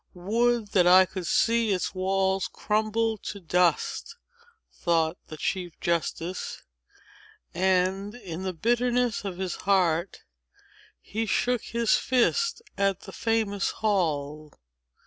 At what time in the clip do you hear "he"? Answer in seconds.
10.99-11.27